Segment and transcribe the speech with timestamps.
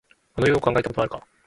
[0.33, 1.27] あの世を考えたことはあるか。